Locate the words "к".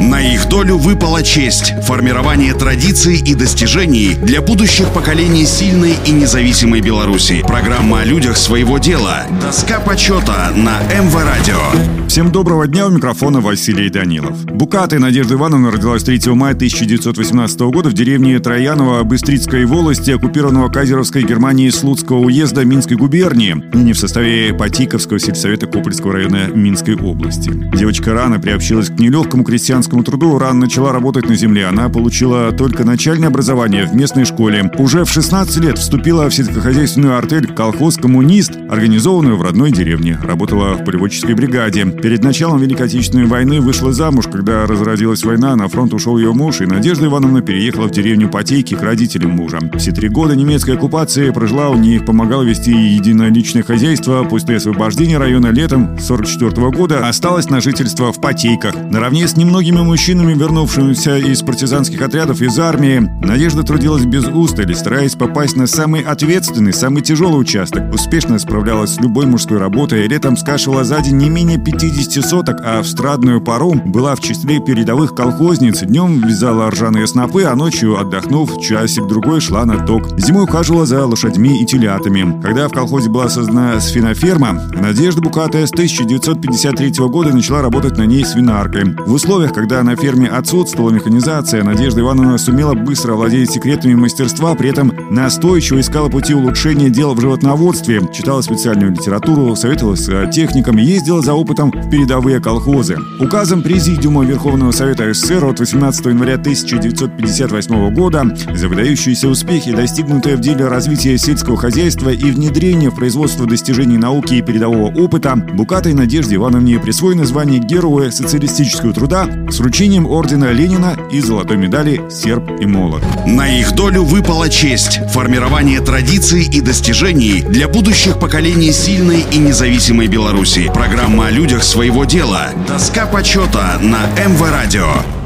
28.88-28.98, 48.74-48.82